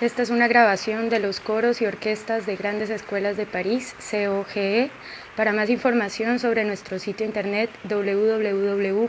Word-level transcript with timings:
Esta 0.00 0.22
es 0.22 0.30
una 0.30 0.46
grabación 0.46 1.10
de 1.10 1.18
los 1.18 1.40
coros 1.40 1.82
y 1.82 1.86
orquestas 1.86 2.46
de 2.46 2.54
grandes 2.54 2.88
escuelas 2.88 3.36
de 3.36 3.46
París, 3.46 3.96
COGE. 3.98 4.90
Para 5.36 5.52
más 5.52 5.70
información 5.70 6.38
sobre 6.38 6.62
nuestro 6.62 7.00
sitio 7.00 7.26
internet 7.26 7.68
www.coge.org. 7.82 9.08